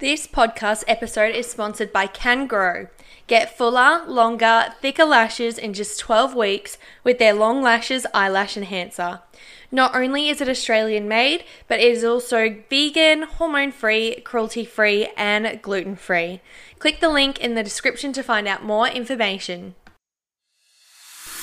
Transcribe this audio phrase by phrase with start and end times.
[0.00, 2.88] This podcast episode is sponsored by Cangro.
[3.26, 9.22] Get fuller, longer, thicker lashes in just 12 weeks with their Long Lashes Eyelash Enhancer.
[9.72, 15.08] Not only is it Australian made, but it is also vegan, hormone free, cruelty free,
[15.16, 16.42] and gluten free.
[16.78, 19.74] Click the link in the description to find out more information.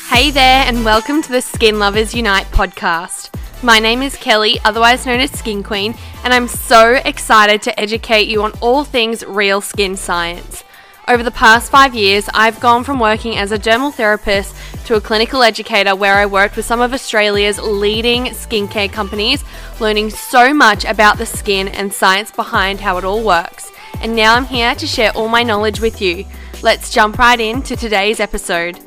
[0.07, 3.37] Hey there, and welcome to the Skin Lovers Unite podcast.
[3.65, 8.27] My name is Kelly, otherwise known as Skin Queen, and I'm so excited to educate
[8.27, 10.63] you on all things real skin science.
[11.07, 15.01] Over the past five years, I've gone from working as a dermal therapist to a
[15.01, 19.43] clinical educator where I worked with some of Australia's leading skincare companies,
[19.79, 23.71] learning so much about the skin and science behind how it all works.
[23.99, 26.25] And now I'm here to share all my knowledge with you.
[26.61, 28.79] Let's jump right into today's episode.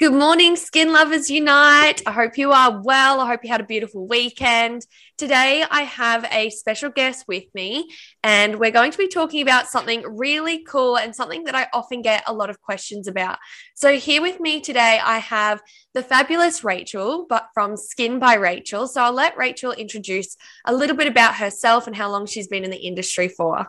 [0.00, 2.02] Good morning, Skin Lovers Unite.
[2.06, 3.18] I hope you are well.
[3.18, 4.86] I hope you had a beautiful weekend.
[5.16, 7.90] Today, I have a special guest with me,
[8.22, 12.02] and we're going to be talking about something really cool and something that I often
[12.02, 13.38] get a lot of questions about.
[13.74, 15.60] So, here with me today, I have
[15.94, 18.86] the fabulous Rachael, but from Skin by Rachael.
[18.86, 22.62] So, I'll let Rachael introduce a little bit about herself and how long she's been
[22.62, 23.66] in the industry for.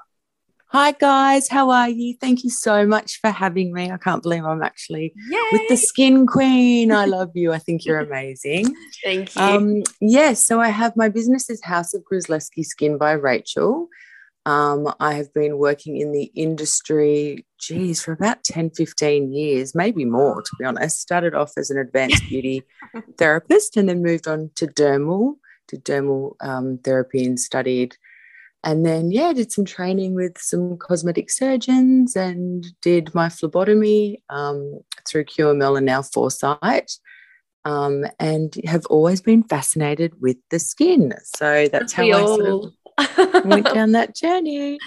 [0.72, 1.50] Hi, guys.
[1.50, 2.14] How are you?
[2.22, 3.90] Thank you so much for having me.
[3.90, 5.40] I can't believe I'm actually Yay.
[5.52, 6.92] with the Skin Queen.
[6.92, 7.52] I love you.
[7.52, 8.76] I think you're amazing.
[9.04, 9.42] Thank you.
[9.42, 9.88] Um, yes.
[10.00, 13.88] Yeah, so I have my business is House of Gruzlewski Skin by Rachael.
[14.46, 20.06] Um, I have been working in the industry, geez, for about 10, 15 years, maybe
[20.06, 21.02] more, to be honest.
[21.02, 22.62] Started off as an advanced beauty
[23.18, 25.38] therapist and then moved on to dermal,
[25.70, 27.98] to dermal um, therapy and studied–
[28.64, 34.80] and then yeah did some training with some cosmetic surgeons and did my phlebotomy um,
[35.08, 36.92] through qml and now foresight
[37.66, 41.14] um, and have always been fascinated with the skin.
[41.24, 44.78] So that's how we i sort of went down that journey.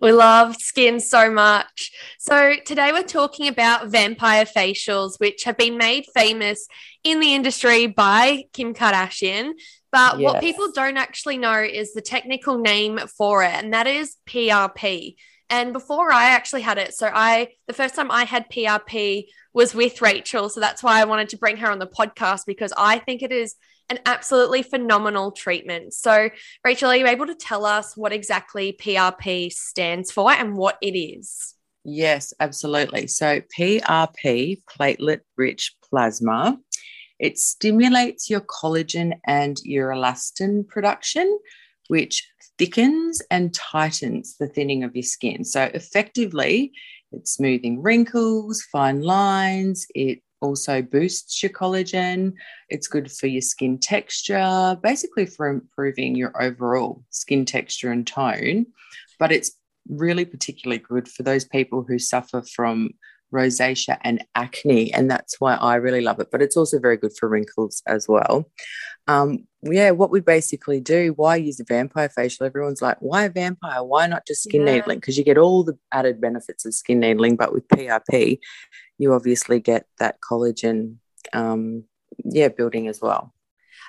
[0.00, 1.92] We love skin so much.
[2.18, 6.66] So today we're talking about vampire facials which have been made famous
[7.04, 9.52] in the industry by kim kardashian
[9.92, 10.32] but yes.
[10.32, 15.14] what people don't actually know is the technical name for it, and that is PRP.
[15.50, 19.74] And before I actually had it, so I the first time I had PRP was
[19.74, 20.48] with Rachael.
[20.48, 23.32] So that's why I wanted to bring her on the podcast because I think it
[23.32, 23.54] is
[23.90, 25.92] an absolutely phenomenal treatment.
[25.92, 26.30] So,
[26.64, 30.96] Rachael, are you able to tell us what exactly PRP stands for and what it
[30.96, 31.54] is?
[31.84, 33.06] Yes, absolutely.
[33.08, 36.58] So, PRP, platelet rich plasma,
[37.22, 41.38] it stimulates your collagen and your elastin production,
[41.86, 42.28] which
[42.58, 45.44] thickens and tightens the thinning of your skin.
[45.44, 46.72] So, effectively,
[47.12, 49.86] it's smoothing wrinkles, fine lines.
[49.94, 52.32] It also boosts your collagen.
[52.68, 58.66] It's good for your skin texture, basically for improving your overall skin texture and tone.
[59.20, 59.52] But it's
[59.88, 62.90] really particularly good for those people who suffer from
[63.32, 67.12] rosacea and acne and that's why i really love it but it's also very good
[67.18, 68.50] for wrinkles as well
[69.08, 73.30] um, yeah what we basically do why use a vampire facial everyone's like why a
[73.30, 74.74] vampire why not just skin yeah.
[74.74, 78.38] needling because you get all the added benefits of skin needling but with prp
[78.98, 80.96] you obviously get that collagen
[81.32, 81.84] um,
[82.24, 83.32] yeah building as well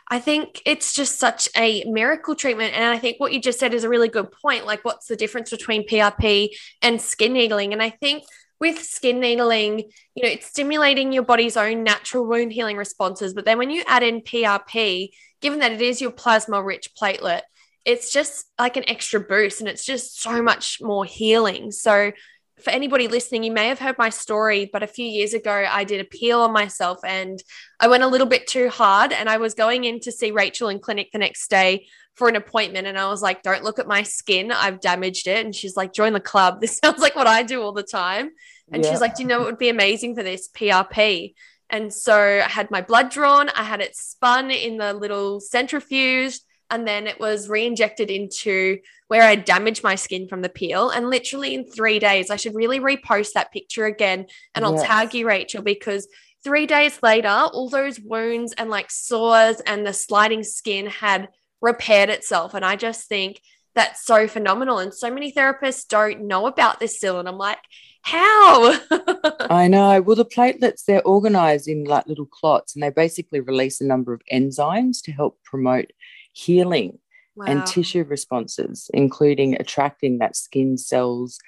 [0.09, 2.73] I think it's just such a miracle treatment.
[2.73, 4.65] And I think what you just said is a really good point.
[4.65, 6.49] Like, what's the difference between PRP
[6.81, 7.73] and skin needling?
[7.73, 8.23] And I think
[8.63, 9.79] with skin needling,
[10.15, 13.33] you know, it's stimulating your body's own natural wound healing responses.
[13.33, 15.09] But then when you add in PRP,
[15.41, 17.41] given that it is your plasma rich platelet,
[17.83, 21.71] it's just like an extra boost and it's just so much more healing.
[21.71, 22.13] So,
[22.61, 25.83] for anybody listening, you may have heard my story, but a few years ago, I
[25.83, 27.43] did a peel on myself and
[27.81, 29.11] I went a little bit too hard.
[29.11, 32.35] And I was going in to see Rachael in clinic the next day for an
[32.35, 34.51] appointment and I was like, don't look at my skin.
[34.51, 35.45] I've damaged it.
[35.45, 36.61] And she's like, join the club.
[36.63, 38.31] This sounds like what I do all the time.
[38.71, 38.91] And yeah.
[38.91, 40.49] she's like, do you know what would be amazing for this?
[40.49, 41.33] PRP.
[41.69, 46.39] And so I had my blood drawn, I had it spun in the little centrifuge,
[46.69, 50.89] and then it was re injected into where I damaged my skin from the peel.
[50.89, 54.27] And literally in three days, I should really repost that picture again.
[54.55, 54.87] And I'll yes.
[54.87, 56.07] tag you, Rachael, because
[56.43, 61.29] three days later, all those wounds and like sores and the sliding skin had
[61.61, 62.53] repaired itself.
[62.53, 63.39] And I just think
[63.75, 64.79] that's so phenomenal.
[64.79, 67.19] And so many therapists don't know about this still.
[67.19, 67.59] And I'm like,
[68.01, 68.77] how?
[69.49, 70.01] I know.
[70.01, 74.13] Well, the platelets, they're organized in like little clots and they basically release a number
[74.13, 75.91] of enzymes to help promote
[76.33, 76.99] healing
[77.35, 77.45] wow.
[77.47, 81.39] and tissue responses, including attracting that skin cells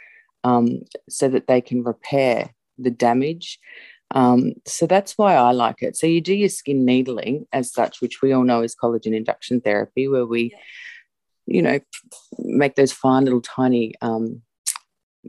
[0.44, 3.60] um, so that they can repair the damage.
[4.12, 5.98] Um, so that's why I like it.
[5.98, 9.62] So you do your skin needling as such, which we all know is collagen induction
[9.62, 10.56] therapy, where we
[11.46, 11.80] you know,
[12.40, 14.42] make those fine little tiny um,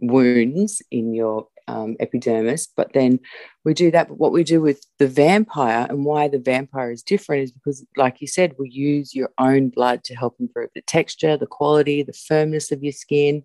[0.00, 2.68] wounds in your um, epidermis.
[2.76, 3.20] But then
[3.64, 4.08] we do that.
[4.08, 7.84] But what we do with the vampire and why the vampire is different is because,
[7.96, 12.02] like you said, we use your own blood to help improve the texture, the quality,
[12.02, 13.42] the firmness of your skin.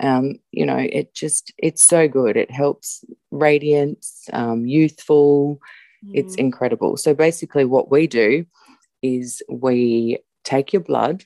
[0.00, 2.36] Um, you know, it just, it's so good.
[2.36, 5.58] It helps radiance, um, youthful.
[6.04, 6.10] Mm.
[6.14, 6.96] It's incredible.
[6.98, 8.44] So basically, what we do
[9.02, 11.24] is we take your blood,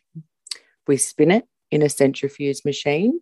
[0.90, 3.20] we spin it in a centrifuge machine,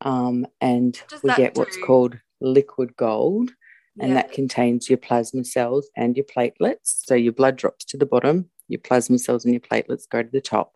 [0.00, 1.60] um, and we get do?
[1.60, 3.50] what's called liquid gold.
[4.00, 4.14] And yeah.
[4.14, 7.02] that contains your plasma cells and your platelets.
[7.06, 10.28] So your blood drops to the bottom, your plasma cells and your platelets go to
[10.28, 10.74] the top.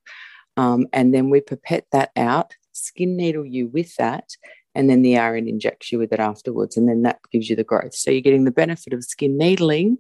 [0.57, 4.29] Um, and then we pipette that out, skin needle you with that,
[4.77, 6.77] and then the RN injects you with it afterwards.
[6.77, 7.95] And then that gives you the growth.
[7.95, 9.99] So you're getting the benefit of skin needling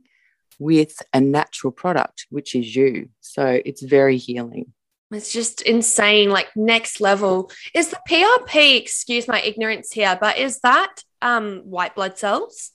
[0.60, 3.08] with a natural product, which is you.
[3.20, 4.72] So it's very healing.
[5.10, 7.50] It's just insane, like next level.
[7.74, 12.72] Is the PRP, excuse my ignorance here, but is that um, white blood cells?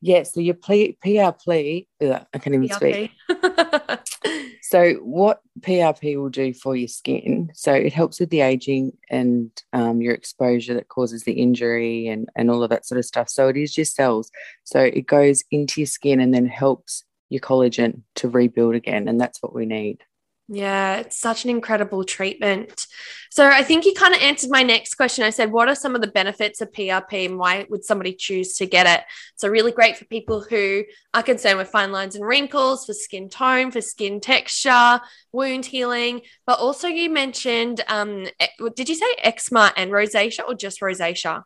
[0.00, 3.10] Yeah, so your PRP, uh, I can't even PRP.
[3.10, 4.58] speak.
[4.62, 7.50] so, what PRP will do for your skin?
[7.54, 12.28] So, it helps with the aging and um, your exposure that causes the injury and,
[12.36, 13.28] and all of that sort of stuff.
[13.28, 14.30] So, it is your cells.
[14.62, 19.08] So, it goes into your skin and then helps your collagen to rebuild again.
[19.08, 20.04] And that's what we need.
[20.50, 22.86] Yeah, it's such an incredible treatment.
[23.30, 25.22] So I think you kind of answered my next question.
[25.22, 28.56] I said, what are some of the benefits of PRP and why would somebody choose
[28.56, 29.04] to get it?
[29.36, 33.28] So really great for people who are concerned with fine lines and wrinkles, for skin
[33.28, 35.00] tone, for skin texture,
[35.32, 36.22] wound healing.
[36.46, 38.26] But also you mentioned, um,
[38.74, 41.42] did you say eczema and rosacea or just rosacea?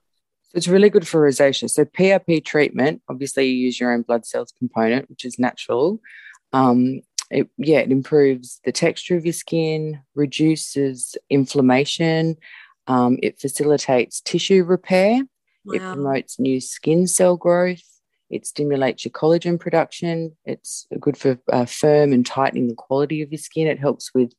[0.55, 1.69] It's really good for rosacea.
[1.69, 5.99] So PRP treatment, obviously you use your own blood cells component, which is natural.
[6.53, 7.01] Um,
[7.33, 12.37] it, yeah, it improves the texture of your skin, reduces inflammation,
[12.87, 15.23] um, it facilitates tissue repair,
[15.65, 15.75] wow.
[15.75, 17.83] it promotes new skin cell growth,
[18.31, 23.33] it stimulates your collagen production, it's good for uh, firm and tightening the quality of
[23.33, 24.33] your skin, it helps with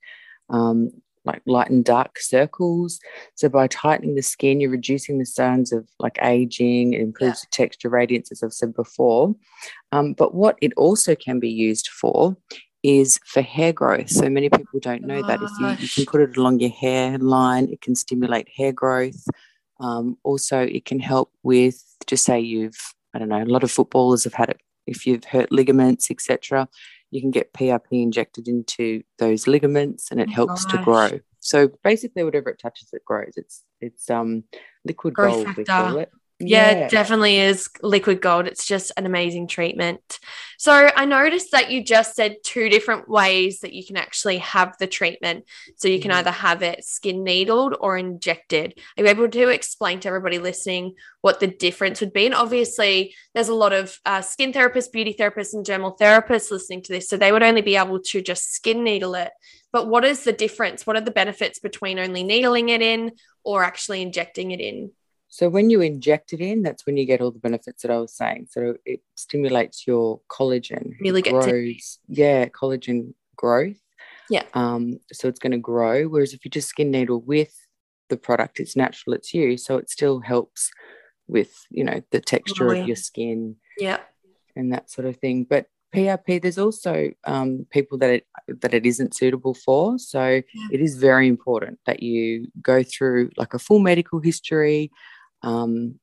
[0.50, 0.92] um,
[1.25, 3.00] like light and dark circles.
[3.36, 6.94] So by tightening the skin, you're reducing the signs of like aging.
[6.94, 7.48] It improves yeah.
[7.50, 9.34] the texture, radiance, as I've said before.
[9.92, 12.36] Um, but what it also can be used for
[12.83, 14.09] is for hair growth.
[14.09, 17.69] So many people don't know that if you, you can put it along your hairline,
[17.69, 19.25] it can stimulate hair growth.
[19.80, 23.71] Um, also, it can help with just say you've I don't know a lot of
[23.71, 24.59] footballers have had it.
[24.85, 26.68] If you've hurt ligaments, etc.,
[27.09, 30.74] you can get PRP injected into those ligaments, and it oh helps gosh.
[30.74, 31.19] to grow.
[31.39, 33.33] So basically, whatever it touches, it grows.
[33.38, 34.44] It's it's um
[34.83, 35.62] liquid growth gold factor.
[35.62, 36.12] we call it.
[36.39, 38.47] Yeah, yeah, definitely is liquid gold.
[38.47, 40.19] It's just an amazing treatment.
[40.57, 44.75] So I noticed that you just said two different ways that you can actually have
[44.77, 45.45] the treatment.
[45.77, 46.19] So you can mm-hmm.
[46.19, 48.80] either have it skin needled or injected.
[48.97, 52.25] Are you able to explain to everybody listening what the difference would be?
[52.25, 56.81] And obviously, there's a lot of uh, skin therapists, beauty therapists, and dermal therapists listening
[56.83, 57.07] to this.
[57.07, 59.31] So they would only be able to just skin needle it.
[59.71, 60.85] But what is the difference?
[60.85, 63.13] What are the benefits between only needling it in
[63.44, 64.91] or actually injecting it in?
[65.33, 67.97] So when you inject it in, that's when you get all the benefits that I
[67.97, 68.50] was saying.
[68.51, 70.91] So it stimulates your collagen.
[71.01, 71.47] Really grows.
[71.47, 73.81] To- yeah, collagen growth.
[74.30, 74.44] Yeah.
[74.53, 76.03] Um, so it's going to grow.
[76.03, 77.51] Whereas if you just skin needle with
[78.09, 79.57] the product, it's natural, it's you.
[79.57, 80.69] So it still helps
[81.25, 82.81] with, you know, the texture oh, yeah.
[82.81, 83.56] of your skin.
[83.80, 84.02] Yeah.
[84.56, 85.47] And that sort of thing.
[85.49, 88.28] But PRP, there's also um, people that it
[88.61, 89.97] that it isn't suitable for.
[89.97, 90.68] So yeah.
[90.71, 94.92] it is very important that you go through like a full medical history,
[95.44, 96.00] um,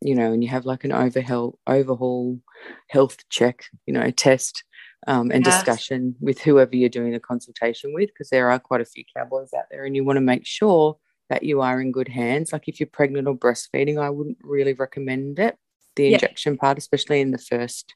[0.00, 2.40] you know, and you have like an overhaul, overhaul
[2.88, 4.64] health check, you know, test
[5.06, 5.54] um, and yes.
[5.54, 9.52] discussion with whoever you're doing the consultation with, because there are quite a few cowboys
[9.52, 10.96] out there, and you want to make sure
[11.28, 12.52] that you are in good hands.
[12.52, 15.56] Like if you're pregnant or breastfeeding, I wouldn't really recommend it,
[15.96, 16.60] the injection yeah.
[16.60, 17.94] part, especially in the first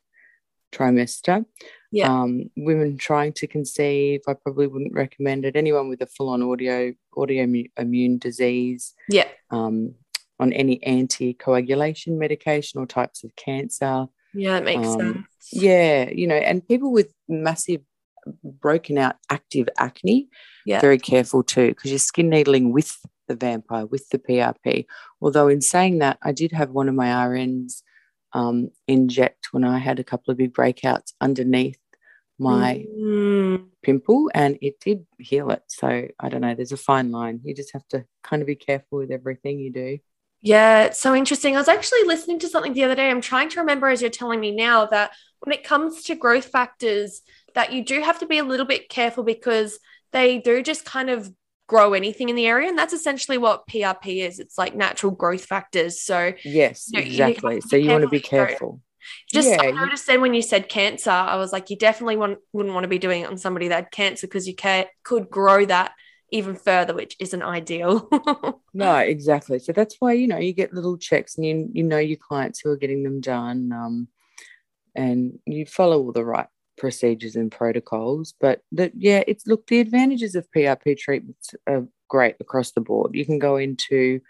[0.73, 1.45] trimester.
[1.93, 2.13] Yeah.
[2.13, 5.57] Um, women trying to conceive, I probably wouldn't recommend it.
[5.57, 9.95] Anyone with a full-on audio autoimmune disease, yeah, um,
[10.41, 14.07] on any anticoagulation medication or types of cancer.
[14.33, 15.27] Yeah, it makes um, sense.
[15.53, 17.83] Yeah, you know, and people with massive
[18.43, 20.29] broken out active acne,
[20.65, 20.81] yeah.
[20.81, 24.87] very careful too, because you're skin needling with the vampire, with the PRP.
[25.21, 27.83] Although, in saying that, I did have one of my RNs
[28.33, 31.79] um, inject when I had a couple of big breakouts underneath
[32.41, 33.63] my mm.
[33.83, 35.63] pimple and it did heal it.
[35.69, 37.41] So I don't know, there's a fine line.
[37.45, 39.99] You just have to kind of be careful with everything you do.
[40.43, 41.55] Yeah, it's so interesting.
[41.55, 43.11] I was actually listening to something the other day.
[43.11, 46.47] I'm trying to remember as you're telling me now that when it comes to growth
[46.47, 47.21] factors,
[47.55, 49.79] that you do have to be a little bit careful because
[50.13, 51.31] they do just kind of
[51.67, 52.69] grow anything in the area.
[52.69, 54.39] And that's essentially what PRP is.
[54.39, 56.03] It's like natural growth factors.
[56.03, 57.55] So yes, you know, exactly.
[57.57, 58.81] You so you want to be careful.
[59.33, 62.39] Just yeah, I noticed then when you said cancer, I was like, you definitely want,
[62.53, 65.31] wouldn't want to be doing it on somebody that had cancer because you can, could
[65.31, 65.93] grow that
[66.31, 68.09] even further, which isn't ideal.
[68.75, 69.59] no, exactly.
[69.59, 72.61] So that's why you know you get little checks, and you you know your clients
[72.61, 74.09] who are getting them done, um,
[74.95, 76.47] and you follow all the right
[76.79, 78.35] procedures and protocols.
[78.41, 83.15] But that yeah, it's look the advantages of PRP treatments are great across the board.
[83.15, 84.21] You can go into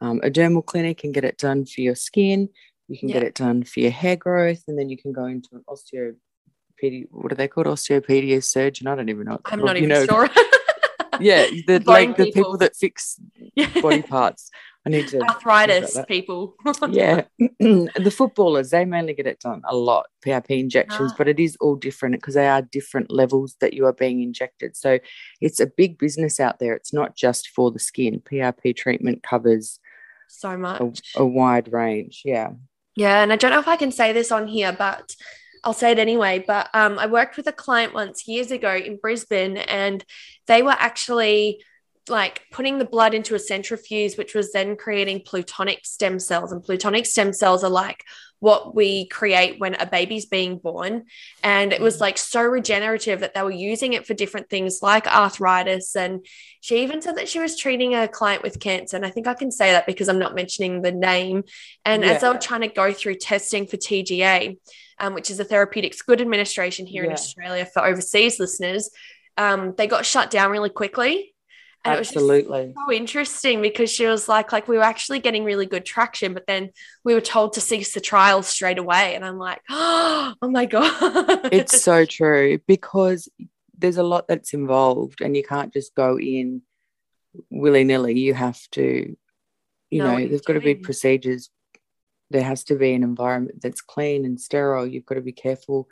[0.00, 2.48] um, a dermal clinic and get it done for your skin.
[2.88, 3.14] You can yeah.
[3.14, 7.06] get it done for your hair growth, and then you can go into an osteopedi.
[7.10, 7.66] What are they called?
[7.66, 8.86] Osteopedia surgeon.
[8.86, 9.40] I don't even know.
[9.44, 10.06] I'm not even know.
[10.06, 10.28] sure.
[11.20, 13.20] yeah, the like the people that fix
[13.80, 14.50] body parts.
[14.84, 16.54] I need to arthritis people.
[16.90, 21.14] yeah, the footballers they mainly get it done a lot PRP injections, ah.
[21.18, 24.76] but it is all different because they are different levels that you are being injected.
[24.76, 25.00] So
[25.40, 26.72] it's a big business out there.
[26.74, 28.20] It's not just for the skin.
[28.20, 29.80] PRP treatment covers
[30.28, 32.22] so much a, a wide range.
[32.24, 32.50] Yeah.
[32.94, 35.14] Yeah, and I don't know if I can say this on here, but
[35.66, 36.44] I'll say it anyway.
[36.46, 40.02] But um, I worked with a client once years ago in Brisbane, and
[40.46, 41.60] they were actually
[42.08, 46.52] like putting the blood into a centrifuge, which was then creating plutonic stem cells.
[46.52, 48.04] And plutonic stem cells are like
[48.40, 51.04] what we create when a baby's being born.
[51.42, 55.06] And it was like so regenerative that they were using it for different things like
[55.06, 55.96] arthritis.
[55.96, 56.26] And
[56.60, 58.96] she even said that she was treating a client with cancer.
[58.96, 61.44] And I think I can say that because I'm not mentioning the name.
[61.84, 62.10] And yeah.
[62.10, 64.58] as they were trying to go through testing for TGA,
[64.98, 67.10] um, which is a therapeutics good administration here yeah.
[67.10, 68.90] in Australia for overseas listeners,
[69.36, 71.34] um, they got shut down really quickly.
[71.86, 72.74] And Absolutely.
[72.76, 76.46] so interesting because she was like, like we were actually getting really good traction, but
[76.46, 76.70] then
[77.04, 79.14] we were told to cease the trial straight away.
[79.14, 81.48] And I'm like, oh my God.
[81.52, 83.28] It's so true because
[83.78, 86.62] there's a lot that's involved and you can't just go in
[87.50, 88.18] willy nilly.
[88.18, 89.16] You have to,
[89.90, 91.48] you know there's got to be procedures
[92.30, 94.86] there has to be an environment that's clean and sterile.
[94.86, 95.88] You've got to be careful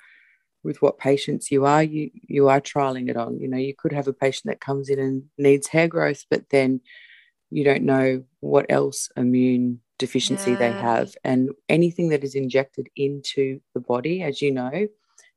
[0.64, 3.38] with what patients you are you you are trialing it on.
[3.38, 6.48] You know, you could have a patient that comes in and needs hair growth, but
[6.50, 6.80] then
[7.50, 10.56] you don't know what else immune deficiency yeah.
[10.56, 11.14] they have.
[11.22, 14.88] And anything that is injected into the body, as you know,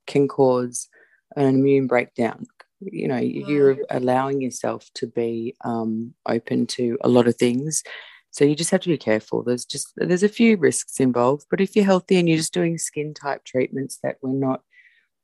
[0.08, 0.88] can cause
[1.36, 2.46] an immune breakdown.
[2.80, 7.84] You know, you're allowing yourself to be um, open to a lot of things
[8.38, 9.42] so you just have to be careful.
[9.42, 12.78] There's just there's a few risks involved, but if you're healthy and you're just doing
[12.78, 14.62] skin type treatments that we're not,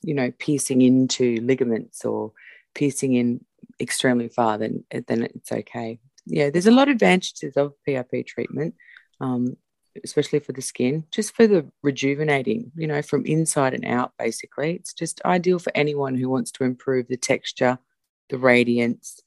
[0.03, 2.31] you know, piercing into ligaments or
[2.75, 3.43] piercing in
[3.79, 5.99] extremely far, then then it's okay.
[6.25, 8.75] Yeah, there's a lot of advantages of PRP treatment,
[9.19, 9.57] um,
[10.03, 14.13] especially for the skin, just for the rejuvenating, you know, from inside and out.
[14.17, 17.79] Basically, it's just ideal for anyone who wants to improve the texture,
[18.29, 19.21] the radiance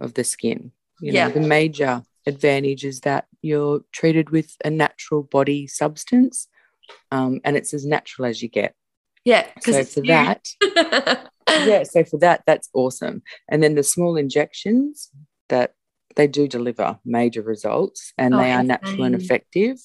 [0.00, 0.72] of the skin.
[1.00, 1.28] You know, yeah.
[1.30, 6.46] the major advantage is that you're treated with a natural body substance
[7.10, 8.74] um, and it's as natural as you get.
[9.24, 9.46] Yeah.
[9.62, 10.48] So for that,
[11.48, 13.22] yeah, so for that, that's awesome.
[13.48, 15.10] And then the small injections
[15.48, 15.74] that
[16.16, 19.76] they do deliver major results and oh, they are natural and effective.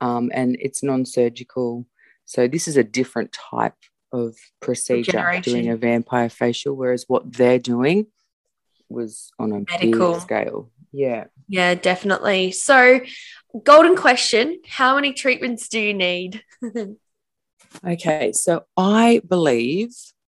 [0.00, 1.86] Um, and it's non-surgical.
[2.26, 3.74] So this is a different type
[4.12, 8.06] of procedure doing a vampire facial, whereas what they're doing
[8.88, 10.70] was on a medical scale.
[10.92, 11.24] Yeah.
[11.48, 12.52] Yeah, definitely.
[12.52, 13.00] So,
[13.64, 16.42] golden question How many treatments do you need?
[17.84, 18.32] okay.
[18.32, 19.94] So, I believe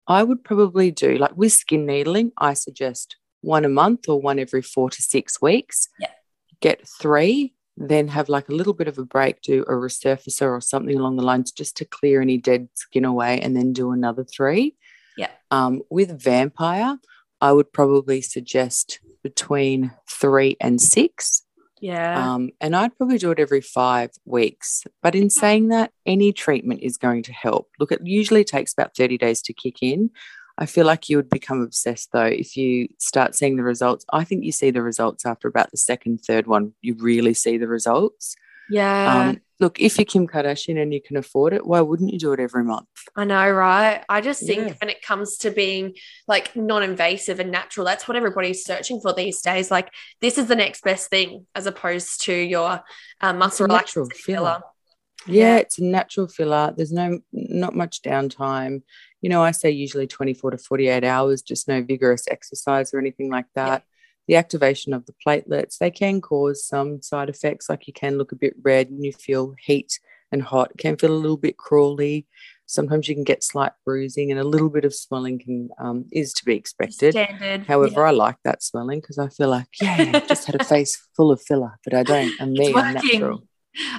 [0.07, 4.39] I would probably do like with skin needling, I suggest one a month or one
[4.39, 5.87] every four to six weeks.
[5.99, 6.09] Yeah.
[6.61, 10.61] Get three, then have like a little bit of a break, do a resurfacer or
[10.61, 14.23] something along the lines just to clear any dead skin away, and then do another
[14.23, 14.75] three.
[15.15, 15.29] Yeah.
[15.51, 16.97] Um, with vampire,
[17.39, 21.43] I would probably suggest between three and six.
[21.79, 22.33] Yeah.
[22.33, 24.83] Um, and I'd probably do it every five weeks.
[25.01, 27.69] But in saying that, any treatment is going to help.
[27.79, 30.11] Look, it usually takes about 30 days to kick in.
[30.57, 34.05] I feel like you would become obsessed though if you start seeing the results.
[34.11, 36.73] I think you see the results after about the second, third one.
[36.81, 38.35] You really see the results.
[38.69, 39.29] Yeah.
[39.29, 42.31] Um, look, if you're Kim Kardashian and you can afford it, why wouldn't you do
[42.31, 42.87] it every month?
[43.15, 44.03] I know, right?
[44.07, 44.73] I just think yeah.
[44.81, 45.95] when it comes to being
[46.27, 49.69] like non invasive and natural, that's what everybody's searching for these days.
[49.69, 52.81] Like, this is the next best thing as opposed to your
[53.21, 54.61] um, muscle relaxant filler.
[55.27, 56.73] Yeah, yeah, it's a natural filler.
[56.75, 58.83] There's no not much downtime.
[59.21, 63.29] You know, I say usually 24 to 48 hours, just no vigorous exercise or anything
[63.29, 63.83] like that
[64.29, 68.31] the activation of the platelets, they can cause some side effects, like you can look
[68.31, 69.99] a bit red and you feel heat
[70.31, 72.27] and hot, it can feel a little bit crawly.
[72.67, 76.31] sometimes you can get slight bruising and a little bit of swelling can um, is
[76.33, 77.13] to be expected.
[77.13, 77.65] Standard.
[77.65, 78.09] However, yeah.
[78.09, 81.31] I like that swelling because I feel like, yeah, I've just had a face full
[81.31, 82.31] of filler, but I don't.
[82.39, 83.47] I'm me, I'm natural.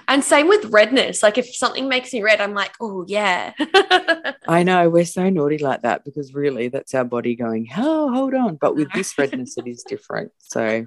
[0.09, 1.23] And same with redness.
[1.23, 3.53] Like if something makes me red, I'm like, oh yeah.
[4.49, 8.35] I know we're so naughty like that because really that's our body going, oh, hold
[8.35, 8.57] on.
[8.57, 10.33] But with this redness, it is different.
[10.39, 10.87] So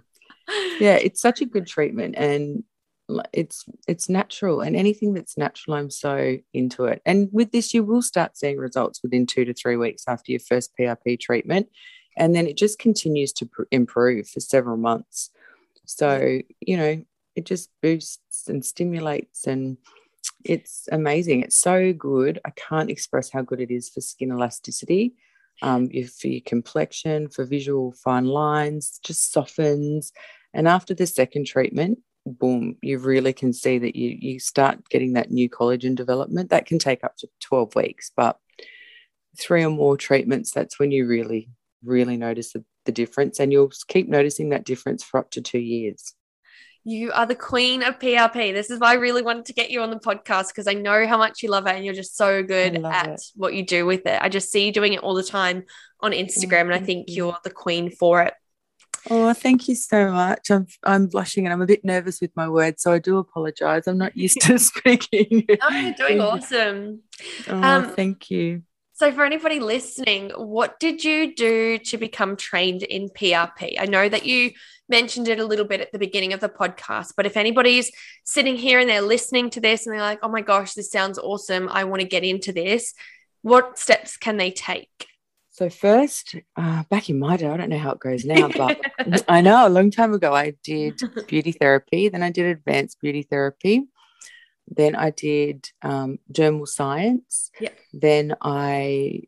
[0.79, 2.63] yeah, it's such a good treatment and
[3.33, 7.01] it's it's natural and anything that's natural, I'm so into it.
[7.05, 10.39] And with this, you will start seeing results within two to three weeks after your
[10.39, 11.69] first PRP treatment,
[12.17, 15.31] and then it just continues to pr- improve for several months.
[15.85, 17.03] So you know,
[17.35, 19.77] it just boosts and stimulates and
[20.43, 21.41] it's amazing.
[21.41, 22.39] It's so good.
[22.45, 25.15] I can't express how good it is for skin elasticity,
[25.61, 30.11] um, for your complexion, for visual fine lines, just softens.
[30.53, 35.13] And after the second treatment, boom, you really can see that you you start getting
[35.13, 36.49] that new collagen development.
[36.49, 38.37] That can take up to 12 weeks, but
[39.39, 41.49] three or more treatments, that's when you really,
[41.83, 43.39] really notice the, the difference.
[43.39, 46.13] And you'll keep noticing that difference for up to two years.
[46.85, 48.53] You are the queen of PRP.
[48.53, 51.07] This is why I really wanted to get you on the podcast because I know
[51.07, 53.21] how much you love it and you're just so good at it.
[53.35, 54.21] what you do with it.
[54.21, 55.63] I just see you doing it all the time
[56.01, 57.15] on Instagram and I think you.
[57.15, 58.33] you're the queen for it.
[59.09, 60.49] Oh, thank you so much.
[60.49, 63.85] I'm I'm blushing and I'm a bit nervous with my words, so I do apologize.
[63.87, 65.45] I'm not used to speaking.
[65.61, 67.01] Oh, you're doing awesome.
[67.49, 68.63] Oh, Um, thank you.
[68.93, 73.75] So, for anybody listening, what did you do to become trained in PRP?
[73.79, 74.51] I know that you
[74.89, 77.91] mentioned it a little bit at the beginning of the podcast, but if anybody's
[78.23, 81.17] sitting here and they're listening to this and they're like, oh my gosh, this sounds
[81.17, 82.93] awesome, I want to get into this,
[83.41, 85.07] what steps can they take?
[85.51, 88.79] So first, uh, back in my day, I don't know how it goes now, but
[89.29, 92.09] I know a long time ago I did beauty therapy.
[92.09, 93.83] Then I did advanced beauty therapy.
[94.67, 97.51] Then I did um, dermal science.
[97.59, 97.77] Yep.
[97.93, 99.23] Then I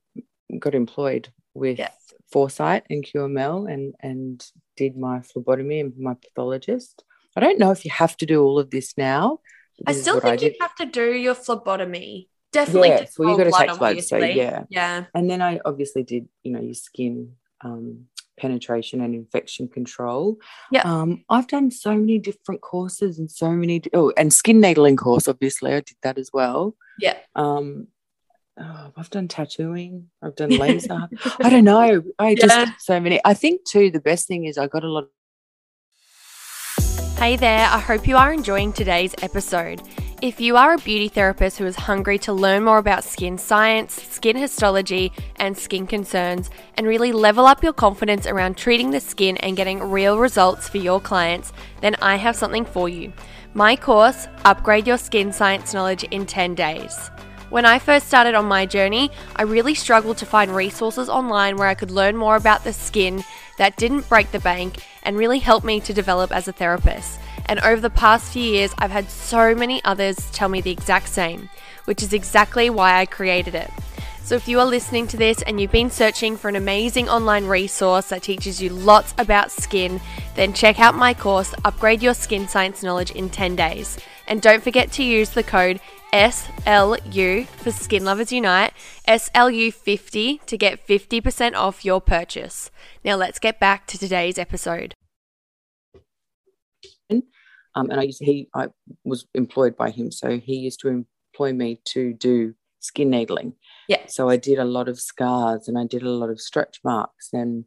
[0.58, 1.94] got employed with Yep.
[2.32, 4.44] Foresight and QML and and
[4.76, 7.04] did my phlebotomy and my pathologist.
[7.36, 9.40] I don't know if you have to do all of this now.
[9.86, 12.30] I This is still think you have to do your phlebotomy.
[12.52, 12.90] Definitely.
[12.90, 14.04] Yeah, to so you draw got to take blood.
[14.04, 15.06] So yeah, Yeah.
[15.14, 18.06] and then I obviously did, you know, your skin um,
[18.38, 20.38] penetration and infection control.
[20.72, 20.84] Yeah.
[20.84, 25.28] Um, I've done so many different courses and so many, oh, and skin needling course,
[25.28, 26.76] obviously, I did that as well.
[27.00, 27.18] Yeah.
[27.36, 27.88] Um,
[28.60, 31.08] oh, I've done tattooing, I've done laser.
[31.42, 32.04] I don't know.
[32.20, 32.72] I just Yeah.
[32.80, 33.20] so many.
[33.26, 35.10] I think too, the best thing is I got a lot
[37.18, 39.82] Hey there, I hope you are enjoying today's episode.
[40.22, 43.94] If you are a beauty therapist who is hungry to learn more about skin science,
[43.94, 49.38] skin histology, and skin concerns, and really level up your confidence around treating the skin
[49.38, 53.14] and getting real results for your clients, then I have something for you.
[53.54, 57.10] My course, Upgrade Your Skin Science Knowledge in 10 Days.
[57.50, 61.68] When I first started on my journey, I really struggled to find resources online where
[61.68, 63.24] I could learn more about the skin
[63.58, 67.20] that didn't break the bank and really help me to develop as a therapist.
[67.46, 71.08] And over the past few years, I've had so many others tell me the exact
[71.08, 71.50] same,
[71.86, 73.70] which is exactly why I created it.
[74.24, 77.46] So, if you are listening to this and you've been searching for an amazing online
[77.46, 80.02] resource that teaches you lots about skin,
[80.34, 84.00] then check out my course, Upgrade Your Skin Science Knowledge in 10 Days.
[84.28, 85.80] And don't forget to use the code
[86.16, 88.72] SLU for Skin Lovers Unite,
[89.06, 92.72] SLU50 to get 50% off your purchase.
[93.04, 94.94] Now, let's get back to today's episode.
[97.12, 97.24] um,
[97.76, 98.68] and I used he I
[99.04, 103.56] was employed by him, so he used to employ me to do skin needling.
[103.90, 104.06] Yeah.
[104.08, 107.32] So I did a lot of scars and I did a lot of stretch marks,
[107.34, 107.66] and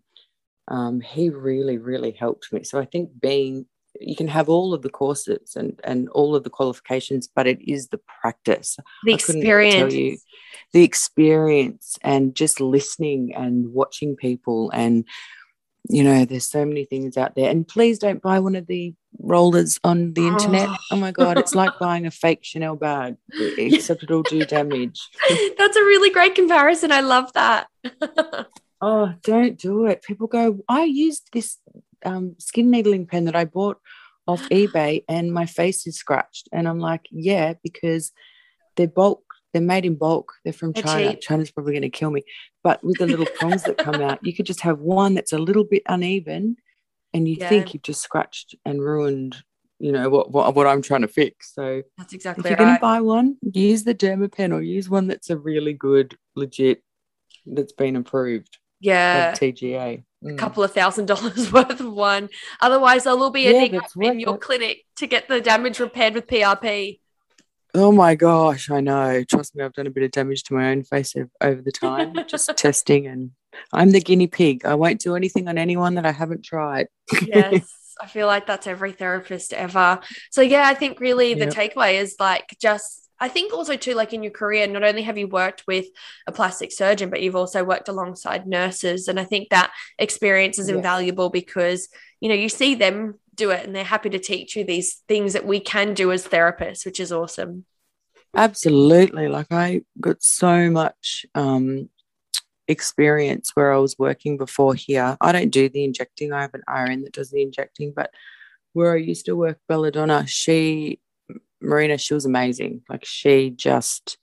[0.68, 2.64] um, he really, really helped me.
[2.64, 3.66] So I think being
[4.00, 7.60] you can have all of the courses and and all of the qualifications, but it
[7.66, 8.76] is the practice.
[9.04, 9.74] The I experience.
[9.74, 10.18] tell you
[10.72, 15.04] the experience and just listening and watching people and
[15.88, 18.92] you know there's so many things out there and please don't buy one of the
[19.18, 20.76] rollers on the internet Oh.
[20.92, 23.16] oh my god it's like buying a fake chanel bag
[23.56, 25.00] except it'll do damage
[25.56, 26.92] That's a really great comparison.
[26.92, 27.68] I love that.
[28.82, 31.56] oh don't do it people go i used this
[32.04, 33.78] um, skin needling pen that i bought
[34.26, 38.12] off ebay and my face is scratched and i'm like yeah because
[38.76, 41.20] they're bulk they're made in bulk they're from They're china cheap.
[41.22, 42.22] china's probably going to kill me
[42.62, 45.38] but with the little prongs that come out you could just have one that's a
[45.38, 46.56] little bit uneven
[47.14, 47.48] and you Yeah.
[47.48, 49.36] think you've just scratched and ruined
[49.80, 52.42] you know what, what what i'm trying to fix so That's exactly.
[52.42, 55.36] if you're going to buy one use the derma pen or use one that's a
[55.38, 56.82] really good legit
[57.46, 59.32] that's been approved yeah.
[59.32, 59.38] of
[60.24, 60.38] a Mm.
[60.38, 62.28] couple of thousand dollars worth of one.
[62.60, 64.40] Otherwise, there will be a Yeah, in your it.
[64.40, 67.00] clinic to get the damage repaired with PRP.
[67.74, 69.22] Oh my gosh, I know.
[69.24, 72.14] Trust me, I've done a bit of damage to my own face over the time,
[72.26, 73.06] just testing.
[73.06, 73.30] And
[73.72, 74.64] I'm the guinea pig.
[74.64, 76.88] I won't do anything on anyone that I haven't tried.
[77.22, 77.66] yes.
[78.00, 79.98] I feel like that's every therapist ever.
[80.30, 81.54] So yeah, I think really the yep.
[81.54, 85.18] takeaway is like just I think also too like in your career not only have
[85.18, 85.86] you worked with
[86.26, 90.68] a plastic surgeon but you've also worked alongside nurses and I think that experience is
[90.68, 90.76] yes.
[90.76, 91.88] invaluable because
[92.20, 95.32] you know you see them do it and they're happy to teach you these things
[95.32, 97.64] that we can do as therapists which is awesome.
[98.36, 101.88] Absolutely like I got so much um
[102.68, 105.16] experience where I was working before here.
[105.20, 106.32] I don't do the injecting.
[106.32, 108.10] I have an RN that does the injecting, but
[108.74, 111.00] where I used to work, Belladonna, she,
[111.60, 112.82] Marina, she was amazing.
[112.88, 114.18] Like she just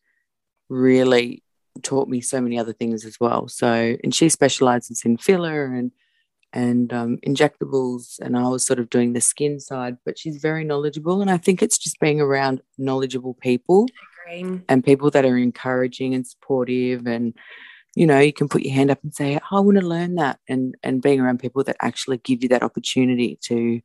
[0.69, 1.43] really
[1.83, 3.47] taught me so many other things as well.
[3.47, 5.91] So, and she specializes in filler and
[6.53, 9.97] and um, injectables, and I was sort of doing the skin side.
[10.05, 13.87] But she's very knowledgeable, and I think it's just being around knowledgeable people
[14.69, 17.35] and people that are encouraging and supportive and
[17.95, 20.15] you know you can put your hand up and say oh, i want to learn
[20.15, 23.79] that and and being around people that actually give you that opportunity to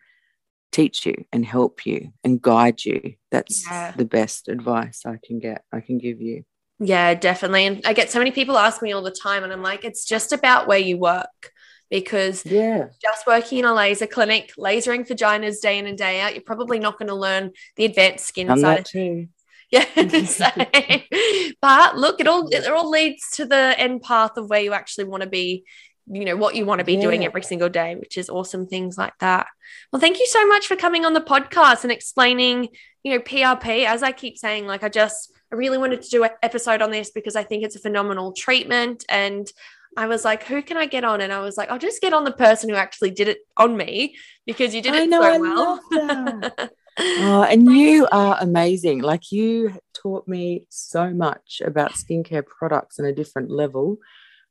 [0.72, 3.92] teach you and help you and guide you that's yeah.
[3.96, 6.44] the best advice i can get i can give you
[6.78, 9.62] yeah definitely and i get so many people ask me all the time and i'm
[9.62, 11.52] like it's just about where you work
[11.90, 16.34] because yeah just working in a laser clinic lasering vaginas day in and day out
[16.34, 19.28] you're probably not going to learn the advanced skin Done side too.
[19.70, 19.84] Yeah.
[21.62, 25.04] but look, it all it all leads to the end path of where you actually
[25.04, 25.64] want to be,
[26.12, 27.00] you know, what you want to be yeah.
[27.00, 29.46] doing every single day, which is awesome things like that.
[29.92, 32.68] Well, thank you so much for coming on the podcast and explaining,
[33.04, 33.84] you know, PRP.
[33.86, 36.90] As I keep saying, like I just I really wanted to do an episode on
[36.90, 39.50] this because I think it's a phenomenal treatment and
[39.96, 41.20] I was like, who can I get on?
[41.20, 43.76] And I was like, I'll just get on the person who actually did it on
[43.76, 45.80] me because you did it know, so well.
[46.98, 49.02] oh, and you are amazing.
[49.02, 53.98] Like you taught me so much about skincare products on a different level.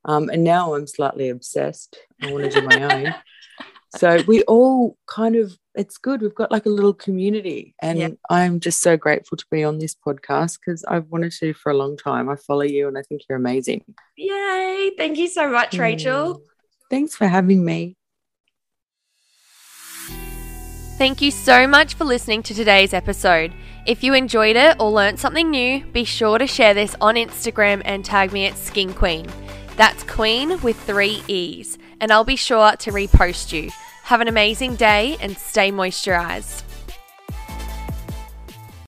[0.05, 1.97] Um, and now I'm slightly obsessed.
[2.21, 3.15] I want to do my own.
[3.97, 6.21] So we all kind of, it's good.
[6.21, 7.73] We've got like a little community.
[7.81, 8.09] And yeah.
[8.29, 11.75] I'm just so grateful to be on this podcast because I've wanted to for a
[11.75, 12.29] long time.
[12.29, 13.83] I follow you and I think you're amazing.
[14.15, 14.91] Yay.
[14.95, 16.43] Thank you so much, Rachael.
[16.91, 17.95] Thanks for having me.
[20.99, 23.53] Thank you so much for listening to today's episode.
[23.87, 27.81] If you enjoyed it or learned something new, be sure to share this on Instagram
[27.85, 29.25] and tag me at Skin Queen.
[29.79, 33.71] That's Queen with three E's, and I'll be sure to repost you.
[34.03, 36.63] Have an amazing day and stay moisturized.